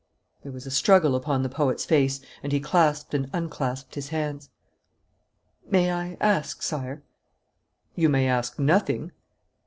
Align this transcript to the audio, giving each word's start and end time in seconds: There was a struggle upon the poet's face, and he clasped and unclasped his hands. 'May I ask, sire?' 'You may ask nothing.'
There 0.41 0.51
was 0.51 0.65
a 0.65 0.71
struggle 0.71 1.15
upon 1.15 1.43
the 1.43 1.47
poet's 1.47 1.85
face, 1.85 2.21
and 2.41 2.51
he 2.51 2.59
clasped 2.59 3.13
and 3.13 3.29
unclasped 3.33 3.93
his 3.93 4.09
hands. 4.09 4.49
'May 5.69 5.91
I 5.91 6.17
ask, 6.19 6.63
sire?' 6.63 7.03
'You 7.95 8.09
may 8.09 8.27
ask 8.27 8.57
nothing.' 8.57 9.11